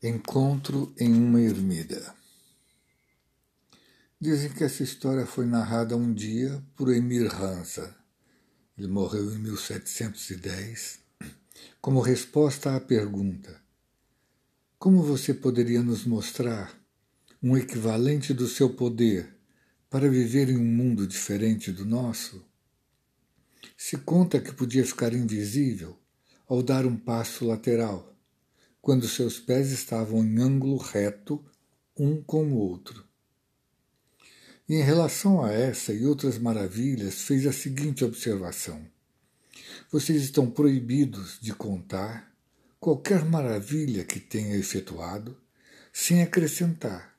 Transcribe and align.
Encontro 0.00 0.94
em 0.96 1.12
uma 1.12 1.40
ermida. 1.40 2.14
Dizem 4.20 4.52
que 4.52 4.62
essa 4.62 4.84
história 4.84 5.26
foi 5.26 5.44
narrada 5.44 5.96
um 5.96 6.14
dia 6.14 6.62
por 6.76 6.94
Emir 6.94 7.26
Hansa. 7.34 7.96
Ele 8.76 8.86
morreu 8.86 9.34
em 9.34 9.38
1710, 9.38 11.00
como 11.80 12.00
resposta 12.00 12.76
à 12.76 12.80
pergunta: 12.80 13.60
Como 14.78 15.02
você 15.02 15.34
poderia 15.34 15.82
nos 15.82 16.04
mostrar 16.04 16.80
um 17.42 17.56
equivalente 17.56 18.32
do 18.32 18.46
seu 18.46 18.70
poder 18.70 19.36
para 19.90 20.08
viver 20.08 20.48
em 20.48 20.58
um 20.58 20.64
mundo 20.64 21.08
diferente 21.08 21.72
do 21.72 21.84
nosso? 21.84 22.46
Se 23.76 23.96
conta 23.96 24.40
que 24.40 24.52
podia 24.52 24.86
ficar 24.86 25.12
invisível 25.12 25.98
ao 26.46 26.62
dar 26.62 26.86
um 26.86 26.96
passo 26.96 27.44
lateral 27.44 28.16
quando 28.88 29.06
seus 29.06 29.38
pés 29.38 29.70
estavam 29.70 30.24
em 30.24 30.40
ângulo 30.40 30.78
reto 30.78 31.44
um 31.94 32.22
com 32.22 32.46
o 32.46 32.56
outro. 32.56 33.04
E 34.66 34.76
em 34.76 34.82
relação 34.82 35.44
a 35.44 35.52
essa 35.52 35.92
e 35.92 36.06
outras 36.06 36.38
maravilhas, 36.38 37.20
fez 37.20 37.46
a 37.46 37.52
seguinte 37.52 38.02
observação: 38.02 38.82
Vocês 39.92 40.22
estão 40.22 40.50
proibidos 40.50 41.38
de 41.38 41.52
contar 41.52 42.32
qualquer 42.80 43.26
maravilha 43.26 44.04
que 44.04 44.18
tenha 44.18 44.56
efetuado, 44.56 45.36
sem 45.92 46.22
acrescentar 46.22 47.14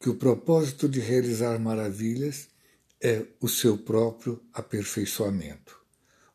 que 0.00 0.10
o 0.10 0.16
propósito 0.16 0.88
de 0.88 0.98
realizar 0.98 1.56
maravilhas 1.60 2.48
é 3.00 3.24
o 3.40 3.48
seu 3.48 3.78
próprio 3.78 4.42
aperfeiçoamento 4.52 5.80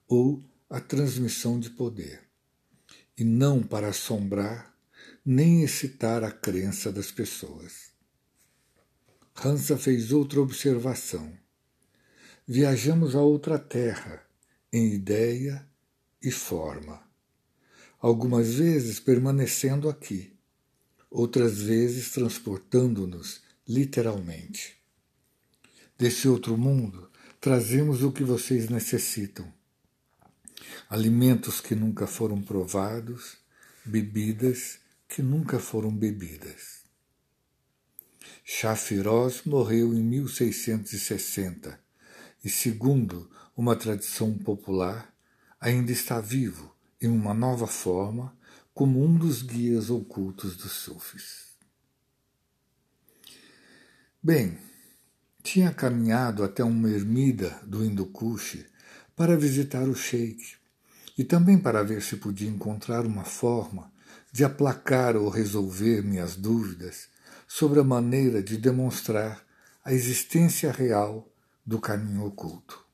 ou 0.07 0.41
a 0.69 0.79
transmissão 0.79 1.59
de 1.59 1.69
poder 1.71 2.31
e 3.21 3.23
não 3.23 3.61
para 3.61 3.89
assombrar 3.89 4.70
nem 5.25 5.63
excitar 5.63 6.23
a 6.23 6.31
crença 6.31 6.91
das 6.91 7.11
pessoas. 7.11 7.91
Hansa 9.43 9.77
fez 9.77 10.11
outra 10.11 10.41
observação. 10.41 11.31
Viajamos 12.47 13.15
a 13.15 13.21
outra 13.21 13.57
terra, 13.57 14.25
em 14.71 14.93
ideia 14.93 15.67
e 16.21 16.31
forma. 16.31 17.01
Algumas 17.99 18.55
vezes 18.55 18.99
permanecendo 18.99 19.89
aqui, 19.89 20.35
outras 21.09 21.61
vezes 21.61 22.11
transportando-nos 22.11 23.41
literalmente. 23.67 24.77
Desse 25.97 26.27
outro 26.27 26.57
mundo, 26.57 27.09
trazemos 27.39 28.03
o 28.03 28.11
que 28.11 28.23
vocês 28.23 28.69
necessitam 28.69 29.51
alimentos 30.89 31.61
que 31.61 31.73
nunca 31.73 32.05
foram 32.05 32.41
provados, 32.41 33.37
bebidas 33.85 34.80
que 35.13 35.21
nunca 35.21 35.59
foram 35.59 35.93
bebidas. 35.93 36.83
Chafiroz 38.45 39.43
morreu 39.43 39.93
em 39.93 40.01
1660 40.01 41.77
e, 42.41 42.49
segundo 42.49 43.29
uma 43.55 43.75
tradição 43.75 44.33
popular, 44.37 45.13
ainda 45.59 45.91
está 45.91 46.21
vivo 46.21 46.73
em 47.01 47.09
uma 47.09 47.33
nova 47.33 47.67
forma 47.67 48.33
como 48.73 49.03
um 49.03 49.13
dos 49.17 49.41
guias 49.41 49.89
ocultos 49.89 50.55
dos 50.55 50.71
sufis. 50.71 51.57
Bem, 54.23 54.57
tinha 55.43 55.73
caminhado 55.73 56.41
até 56.41 56.63
uma 56.63 56.89
ermida 56.89 57.59
do 57.67 57.83
Hindukush 57.83 58.65
para 59.13 59.35
visitar 59.35 59.89
o 59.89 59.95
sheik 59.95 60.55
e 61.17 61.25
também 61.25 61.59
para 61.59 61.83
ver 61.83 62.01
se 62.01 62.15
podia 62.15 62.49
encontrar 62.49 63.05
uma 63.05 63.25
forma 63.25 63.90
de 64.31 64.45
aplacar 64.45 65.17
ou 65.17 65.27
resolver 65.27 66.01
minhas 66.01 66.35
dúvidas 66.35 67.09
sobre 67.47 67.81
a 67.81 67.83
maneira 67.83 68.41
de 68.41 68.57
demonstrar 68.57 69.45
a 69.83 69.93
existência 69.93 70.71
real 70.71 71.29
do 71.65 71.79
caminho 71.79 72.25
oculto. 72.25 72.85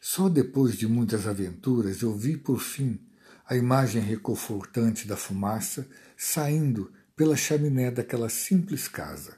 Só 0.00 0.28
depois 0.28 0.76
de 0.76 0.86
muitas 0.86 1.26
aventuras 1.26 2.02
eu 2.02 2.16
vi 2.16 2.36
por 2.36 2.60
fim 2.60 3.00
a 3.44 3.56
imagem 3.56 4.00
reconfortante 4.00 5.08
da 5.08 5.16
fumaça 5.16 5.88
saindo 6.16 6.92
pela 7.16 7.36
chaminé 7.36 7.90
daquela 7.90 8.28
simples 8.28 8.86
casa. 8.86 9.36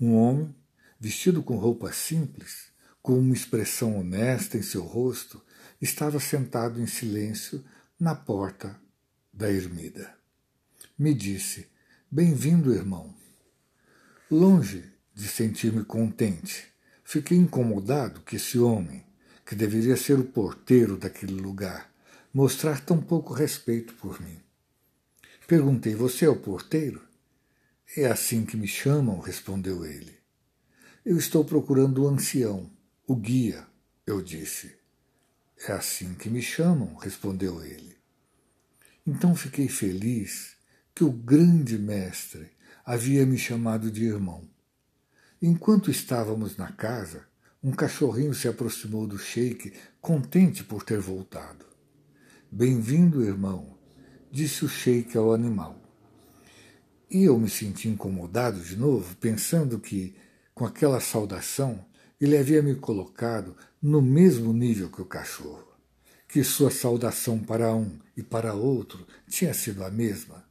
Um 0.00 0.14
homem, 0.14 0.54
vestido 0.98 1.42
com 1.42 1.56
roupas 1.56 1.96
simples, 1.96 2.68
com 3.00 3.18
uma 3.18 3.34
expressão 3.34 3.98
honesta 3.98 4.58
em 4.58 4.62
seu 4.62 4.82
rosto, 4.82 5.40
estava 5.80 6.18
sentado 6.18 6.80
em 6.80 6.86
silêncio 6.86 7.64
na 7.98 8.14
porta 8.14 8.78
da 9.38 9.48
ermida. 9.48 10.12
Me 10.98 11.14
disse: 11.14 11.68
Bem-vindo, 12.10 12.74
irmão. 12.74 13.14
Longe 14.28 14.84
de 15.14 15.28
sentir-me 15.28 15.84
contente, 15.84 16.66
fiquei 17.04 17.38
incomodado 17.38 18.20
que 18.22 18.34
esse 18.34 18.58
homem, 18.58 19.06
que 19.46 19.54
deveria 19.54 19.96
ser 19.96 20.18
o 20.18 20.24
porteiro 20.24 20.96
daquele 20.96 21.40
lugar, 21.40 21.88
mostrar 22.34 22.84
tão 22.84 23.00
pouco 23.00 23.32
respeito 23.32 23.94
por 23.94 24.20
mim. 24.20 24.40
Perguntei: 25.46 25.94
Você 25.94 26.24
é 26.24 26.28
o 26.28 26.40
porteiro? 26.40 27.00
É 27.96 28.06
assim 28.06 28.44
que 28.44 28.56
me 28.56 28.66
chamam, 28.66 29.20
respondeu 29.20 29.86
ele. 29.86 30.18
Eu 31.04 31.16
estou 31.16 31.44
procurando 31.44 32.02
o 32.02 32.08
ancião, 32.08 32.68
o 33.06 33.14
guia, 33.14 33.64
eu 34.04 34.20
disse. 34.20 34.74
É 35.68 35.70
assim 35.70 36.14
que 36.14 36.28
me 36.28 36.42
chamam, 36.42 36.96
respondeu 36.96 37.64
ele. 37.64 37.97
Então 39.10 39.34
fiquei 39.34 39.68
feliz 39.68 40.54
que 40.94 41.02
o 41.02 41.10
grande 41.10 41.78
mestre 41.78 42.50
havia 42.84 43.24
me 43.24 43.38
chamado 43.38 43.90
de 43.90 44.04
irmão. 44.04 44.46
Enquanto 45.40 45.90
estávamos 45.90 46.58
na 46.58 46.70
casa, 46.72 47.24
um 47.64 47.70
cachorrinho 47.70 48.34
se 48.34 48.46
aproximou 48.48 49.06
do 49.06 49.16
sheik, 49.16 49.72
contente 49.98 50.62
por 50.62 50.82
ter 50.82 51.00
voltado. 51.00 51.64
Bem-vindo, 52.52 53.24
irmão, 53.24 53.78
disse 54.30 54.66
o 54.66 54.68
sheik 54.68 55.16
ao 55.16 55.32
animal. 55.32 55.80
E 57.10 57.24
eu 57.24 57.40
me 57.40 57.48
senti 57.48 57.88
incomodado 57.88 58.60
de 58.60 58.76
novo, 58.76 59.16
pensando 59.16 59.78
que, 59.80 60.14
com 60.54 60.66
aquela 60.66 61.00
saudação, 61.00 61.82
ele 62.20 62.36
havia 62.36 62.60
me 62.60 62.74
colocado 62.74 63.56
no 63.80 64.02
mesmo 64.02 64.52
nível 64.52 64.90
que 64.90 65.00
o 65.00 65.06
cachorro, 65.06 65.67
que 66.28 66.44
sua 66.44 66.70
saudação 66.70 67.38
para 67.38 67.74
um 67.74 67.98
e 68.14 68.22
para 68.22 68.52
outro 68.52 69.06
tinha 69.26 69.54
sido 69.54 69.82
a 69.82 69.90
mesma. 69.90 70.46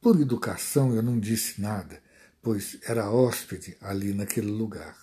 Por 0.00 0.18
educação 0.20 0.94
eu 0.94 1.02
não 1.02 1.18
disse 1.18 1.60
nada, 1.60 2.00
pois 2.40 2.78
era 2.84 3.10
hóspede 3.10 3.76
ali 3.80 4.14
naquele 4.14 4.50
lugar. 4.50 4.96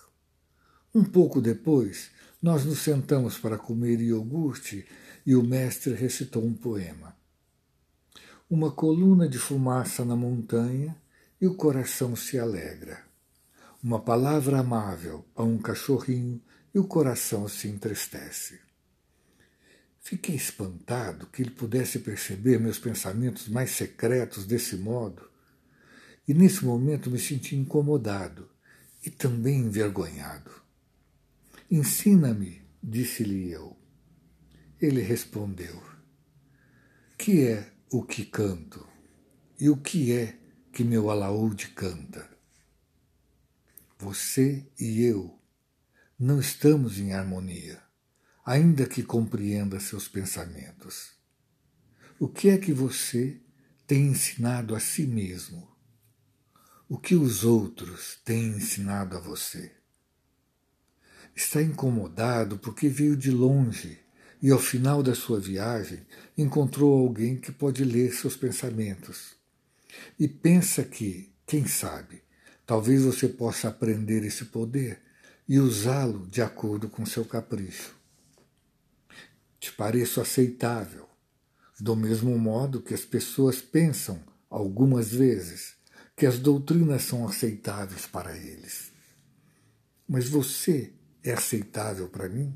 Um 0.94 1.04
pouco 1.04 1.42
depois, 1.42 2.10
nós 2.42 2.64
nos 2.64 2.78
sentamos 2.78 3.36
para 3.36 3.58
comer 3.58 4.00
iogurte 4.00 4.86
e 5.26 5.34
o 5.34 5.42
mestre 5.42 5.92
recitou 5.92 6.42
um 6.42 6.54
poema. 6.54 7.14
Uma 8.48 8.72
coluna 8.72 9.28
de 9.28 9.38
fumaça 9.38 10.06
na 10.06 10.16
montanha 10.16 10.96
e 11.38 11.46
o 11.46 11.54
coração 11.54 12.16
se 12.16 12.38
alegra. 12.38 13.04
Uma 13.82 14.00
palavra 14.00 14.60
amável 14.60 15.24
a 15.36 15.42
um 15.42 15.58
cachorrinho 15.58 16.40
e 16.74 16.78
o 16.78 16.84
coração 16.84 17.46
se 17.46 17.68
entristece. 17.68 18.67
Fiquei 20.08 20.36
espantado 20.36 21.26
que 21.26 21.42
ele 21.42 21.50
pudesse 21.50 21.98
perceber 21.98 22.58
meus 22.58 22.78
pensamentos 22.78 23.46
mais 23.46 23.72
secretos 23.72 24.46
desse 24.46 24.74
modo, 24.74 25.30
e 26.26 26.32
nesse 26.32 26.64
momento 26.64 27.10
me 27.10 27.18
senti 27.18 27.54
incomodado 27.54 28.48
e 29.04 29.10
também 29.10 29.58
envergonhado. 29.58 30.50
Ensina-me, 31.70 32.62
disse-lhe 32.82 33.50
eu. 33.50 33.76
Ele 34.80 35.02
respondeu: 35.02 35.78
Que 37.18 37.42
é 37.44 37.70
o 37.90 38.02
que 38.02 38.24
canto? 38.24 38.88
E 39.60 39.68
o 39.68 39.76
que 39.76 40.14
é 40.14 40.38
que 40.72 40.84
meu 40.84 41.10
alaúde 41.10 41.68
canta? 41.68 42.26
Você 43.98 44.66
e 44.80 45.02
eu 45.02 45.38
não 46.18 46.40
estamos 46.40 46.98
em 46.98 47.12
harmonia, 47.12 47.87
ainda 48.48 48.86
que 48.86 49.02
compreenda 49.02 49.78
seus 49.78 50.08
pensamentos. 50.08 51.10
O 52.18 52.26
que 52.26 52.48
é 52.48 52.56
que 52.56 52.72
você 52.72 53.38
tem 53.86 54.06
ensinado 54.06 54.74
a 54.74 54.80
si 54.80 55.06
mesmo? 55.06 55.68
O 56.88 56.96
que 56.96 57.14
os 57.14 57.44
outros 57.44 58.18
têm 58.24 58.56
ensinado 58.56 59.18
a 59.18 59.20
você? 59.20 59.70
Está 61.36 61.60
incomodado 61.60 62.56
porque 62.56 62.88
veio 62.88 63.14
de 63.14 63.30
longe 63.30 64.00
e 64.40 64.50
ao 64.50 64.58
final 64.58 65.02
da 65.02 65.14
sua 65.14 65.38
viagem 65.38 66.06
encontrou 66.34 66.98
alguém 66.98 67.36
que 67.36 67.52
pode 67.52 67.84
ler 67.84 68.14
seus 68.14 68.34
pensamentos. 68.34 69.36
E 70.18 70.26
pensa 70.26 70.82
que, 70.84 71.34
quem 71.46 71.66
sabe, 71.66 72.22
talvez 72.64 73.02
você 73.02 73.28
possa 73.28 73.68
aprender 73.68 74.24
esse 74.24 74.46
poder 74.46 75.02
e 75.46 75.58
usá-lo 75.58 76.26
de 76.28 76.40
acordo 76.40 76.88
com 76.88 77.04
seu 77.04 77.26
capricho. 77.26 77.97
Te 79.58 79.72
pareço 79.72 80.20
aceitável. 80.20 81.06
do 81.80 81.94
mesmo 81.94 82.36
modo 82.36 82.82
que 82.82 82.92
as 82.92 83.04
pessoas 83.04 83.60
pensam, 83.60 84.20
algumas 84.50 85.12
vezes, 85.12 85.76
que 86.16 86.26
as 86.26 86.36
doutrinas 86.36 87.02
são 87.02 87.24
aceitáveis 87.24 88.04
para 88.04 88.36
eles. 88.36 88.90
Mas 90.08 90.28
você 90.28 90.92
é 91.22 91.32
aceitável 91.32 92.08
para 92.08 92.28
mim? 92.28 92.52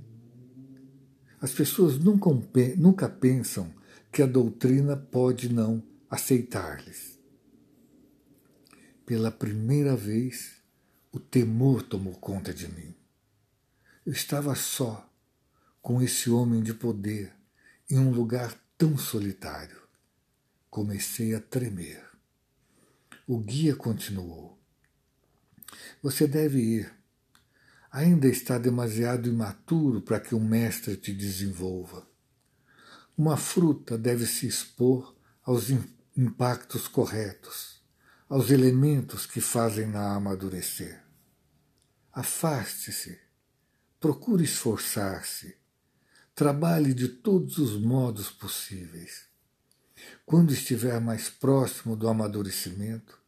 As 1.40 1.52
pessoas 1.52 1.98
nunca, 1.98 2.30
nunca 2.76 3.08
pensam 3.08 3.72
que 4.10 4.22
a 4.22 4.26
doutrina 4.26 4.96
pode 4.96 5.52
não 5.52 5.82
aceitar-lhes. 6.10 7.18
Pela 9.06 9.30
primeira 9.30 9.94
vez, 9.94 10.54
o 11.12 11.20
temor 11.20 11.82
tomou 11.82 12.14
conta 12.14 12.52
de 12.52 12.66
mim. 12.66 12.94
Eu 14.04 14.12
estava 14.12 14.54
só 14.54 15.11
com 15.82 16.00
esse 16.00 16.30
homem 16.30 16.62
de 16.62 16.72
poder 16.72 17.34
em 17.90 17.98
um 17.98 18.12
lugar 18.12 18.56
tão 18.78 18.96
solitário. 18.96 19.82
Comecei 20.70 21.34
a 21.34 21.40
tremer. 21.40 22.02
O 23.26 23.38
guia 23.38 23.74
continuou. 23.74 24.58
Você 26.00 26.26
deve 26.26 26.60
ir. 26.60 26.94
Ainda 27.90 28.28
está 28.28 28.56
demasiado 28.56 29.28
imaturo 29.28 30.00
para 30.00 30.20
que 30.20 30.34
um 30.34 30.42
mestre 30.42 30.96
te 30.96 31.12
desenvolva. 31.12 32.06
Uma 33.18 33.36
fruta 33.36 33.98
deve 33.98 34.24
se 34.24 34.46
expor 34.46 35.14
aos 35.42 35.66
impactos 36.16 36.88
corretos, 36.88 37.82
aos 38.28 38.50
elementos 38.50 39.26
que 39.26 39.40
fazem-na 39.40 40.14
amadurecer. 40.14 41.02
Afaste-se, 42.12 43.18
procure 44.00 44.44
esforçar-se, 44.44 45.61
trabalhe 46.34 46.94
de 46.94 47.08
todos 47.08 47.58
os 47.58 47.80
modos 47.80 48.30
possíveis. 48.30 49.26
Quando 50.24 50.52
estiver 50.52 51.00
mais 51.00 51.28
próximo 51.28 51.96
do 51.96 52.08
amadurecimento, 52.08 53.18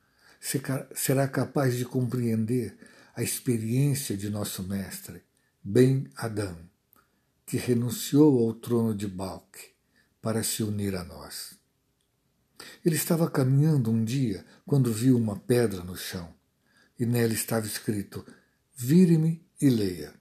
será 0.95 1.29
capaz 1.29 1.77
de 1.77 1.85
compreender 1.85 2.77
a 3.15 3.23
experiência 3.23 4.17
de 4.17 4.29
nosso 4.29 4.63
mestre, 4.63 5.23
Ben 5.63 6.11
Adão, 6.17 6.59
que 7.47 7.57
renunciou 7.57 8.47
ao 8.47 8.55
trono 8.55 8.95
de 8.95 9.07
Balque 9.07 9.73
para 10.21 10.43
se 10.43 10.63
unir 10.63 10.97
a 10.97 11.05
nós. 11.05 11.59
Ele 12.85 12.97
estava 12.97 13.31
caminhando 13.31 13.91
um 13.91 14.05
dia 14.05 14.45
quando 14.67 14.93
viu 14.93 15.17
uma 15.17 15.39
pedra 15.39 15.83
no 15.83 15.97
chão 15.97 16.35
e 16.99 17.05
nela 17.05 17.33
estava 17.33 17.67
escrito: 17.67 18.25
Vire-me 18.75 19.45
e 19.61 19.69
leia. 19.69 20.15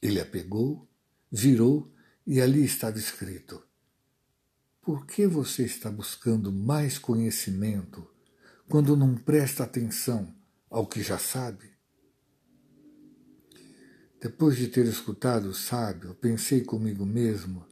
Ele 0.00 0.20
a 0.20 0.26
pegou, 0.26 0.88
virou 1.30 1.91
e 2.26 2.40
ali 2.40 2.64
estava 2.64 2.98
escrito: 2.98 3.62
Por 4.80 5.06
que 5.06 5.26
você 5.26 5.64
está 5.64 5.90
buscando 5.90 6.52
mais 6.52 6.98
conhecimento 6.98 8.08
quando 8.68 8.96
não 8.96 9.16
presta 9.16 9.64
atenção 9.64 10.34
ao 10.70 10.86
que 10.86 11.02
já 11.02 11.18
sabe? 11.18 11.70
Depois 14.20 14.56
de 14.56 14.68
ter 14.68 14.86
escutado 14.86 15.46
o 15.46 15.54
sábio, 15.54 16.14
pensei 16.14 16.62
comigo 16.62 17.04
mesmo: 17.04 17.66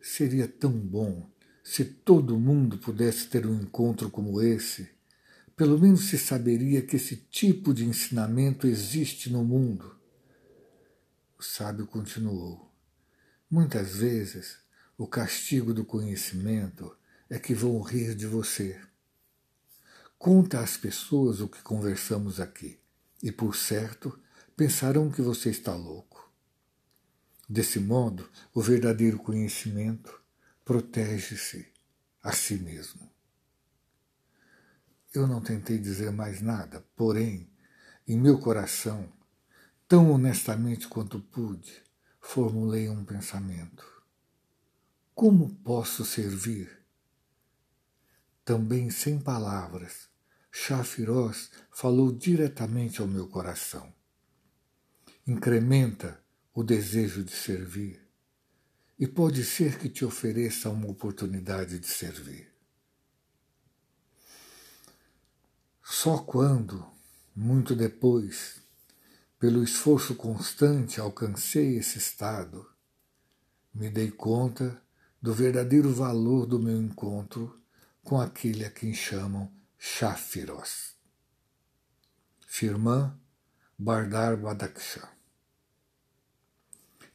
seria 0.00 0.46
tão 0.46 0.70
bom 0.70 1.28
se 1.64 1.84
todo 1.84 2.38
mundo 2.38 2.78
pudesse 2.78 3.26
ter 3.26 3.44
um 3.46 3.60
encontro 3.60 4.08
como 4.08 4.40
esse. 4.40 4.88
Pelo 5.56 5.78
menos 5.78 6.08
se 6.08 6.16
saberia 6.16 6.80
que 6.80 6.96
esse 6.96 7.16
tipo 7.16 7.74
de 7.74 7.84
ensinamento 7.84 8.66
existe 8.66 9.28
no 9.30 9.44
mundo. 9.44 9.94
O 11.36 11.42
sábio 11.42 11.86
continuou: 11.86 12.69
Muitas 13.50 13.96
vezes 13.96 14.58
o 14.96 15.08
castigo 15.08 15.74
do 15.74 15.84
conhecimento 15.84 16.96
é 17.28 17.36
que 17.36 17.52
vão 17.52 17.80
rir 17.82 18.14
de 18.14 18.24
você. 18.24 18.80
Conta 20.16 20.60
às 20.60 20.76
pessoas 20.76 21.40
o 21.40 21.48
que 21.48 21.60
conversamos 21.60 22.38
aqui, 22.38 22.78
e 23.20 23.32
por 23.32 23.56
certo 23.56 24.16
pensarão 24.56 25.10
que 25.10 25.20
você 25.20 25.50
está 25.50 25.74
louco. 25.74 26.32
Desse 27.48 27.80
modo, 27.80 28.30
o 28.54 28.60
verdadeiro 28.60 29.18
conhecimento 29.18 30.22
protege-se 30.64 31.72
a 32.22 32.30
si 32.30 32.54
mesmo. 32.54 33.10
Eu 35.12 35.26
não 35.26 35.40
tentei 35.40 35.76
dizer 35.76 36.12
mais 36.12 36.40
nada, 36.40 36.86
porém, 36.94 37.50
em 38.06 38.16
meu 38.16 38.38
coração, 38.38 39.12
tão 39.88 40.12
honestamente 40.12 40.86
quanto 40.86 41.18
pude, 41.18 41.89
formulei 42.20 42.88
um 42.88 43.04
pensamento. 43.04 43.84
Como 45.14 45.54
posso 45.56 46.04
servir? 46.04 46.84
Também 48.44 48.90
sem 48.90 49.18
palavras, 49.18 50.08
Shafirós 50.50 51.50
falou 51.70 52.12
diretamente 52.12 53.00
ao 53.00 53.06
meu 53.06 53.28
coração. 53.28 53.92
Incrementa 55.26 56.22
o 56.52 56.62
desejo 56.62 57.22
de 57.22 57.32
servir 57.32 58.08
e 58.98 59.06
pode 59.06 59.44
ser 59.44 59.78
que 59.78 59.88
te 59.88 60.04
ofereça 60.04 60.68
uma 60.68 60.88
oportunidade 60.88 61.78
de 61.78 61.86
servir. 61.86 62.52
Só 65.82 66.18
quando, 66.18 66.86
muito 67.34 67.74
depois, 67.74 68.60
pelo 69.40 69.64
esforço 69.64 70.14
constante 70.16 71.00
alcancei 71.00 71.78
esse 71.78 71.96
estado, 71.96 72.70
me 73.72 73.88
dei 73.88 74.10
conta 74.10 74.82
do 75.20 75.32
verdadeiro 75.32 75.90
valor 75.90 76.44
do 76.44 76.58
meu 76.58 76.76
encontro 76.76 77.58
com 78.04 78.20
aquele 78.20 78.66
a 78.66 78.70
quem 78.70 78.92
chamam 78.92 79.50
Shafiros. 79.78 80.94
Firman 82.46 83.18
Bardar 83.78 84.36
Badaksha. 84.36 85.08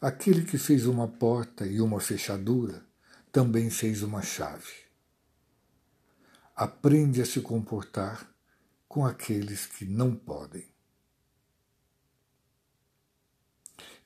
Aquele 0.02 0.44
que 0.44 0.58
fez 0.58 0.88
uma 0.88 1.08
porta 1.08 1.68
e 1.68 1.80
uma 1.80 2.00
fechadura 2.00 2.84
também 3.32 3.70
fez 3.70 4.02
uma 4.02 4.24
chave. 4.24 4.74
Aprende 6.56 7.22
a 7.22 7.26
se 7.26 7.40
comportar 7.42 8.28
com 8.88 9.06
aqueles 9.06 9.68
que 9.68 9.86
não 9.86 10.16
podem. 10.16 10.75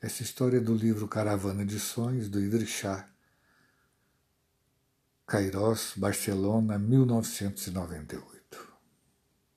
Essa 0.00 0.22
história 0.22 0.56
é 0.56 0.60
do 0.60 0.74
livro 0.74 1.06
Caravana 1.06 1.64
de 1.64 1.78
Sonhos, 1.78 2.28
do 2.28 2.40
Idrissá, 2.40 3.06
Cairós, 5.26 5.92
Barcelona, 5.94 6.78
1998. 6.78 8.39